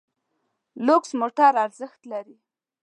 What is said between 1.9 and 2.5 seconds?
لري.